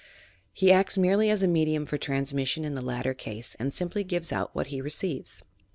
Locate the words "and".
3.59-3.71